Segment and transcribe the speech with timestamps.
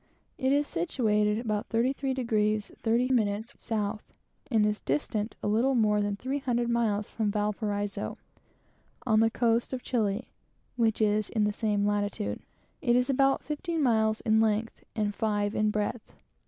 [0.39, 4.01] It is situated in about 33º 30' S.,
[4.49, 8.17] and is distant a little more than three hundred miles from Valparaiso,
[9.05, 10.31] on the coast of Chili,
[10.75, 12.39] which is in the same latitude.
[12.81, 16.15] It is about fifteen miles in length and five in breadth.